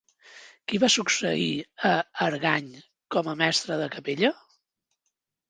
[0.71, 1.49] Qui va succeir
[1.89, 1.91] a
[2.29, 2.73] Argany
[3.17, 4.35] com a mestre de capella?